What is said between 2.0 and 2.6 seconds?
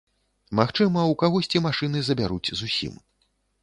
забяруць